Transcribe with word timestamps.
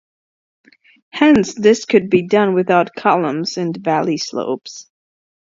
Hence 1.11 1.53
this 1.53 1.85
could 1.85 2.09
be 2.09 2.23
done 2.23 2.55
without 2.55 2.95
columns 2.97 3.55
in 3.55 3.71
the 3.71 3.79
valley 3.81 4.17
slopes. 4.17 4.89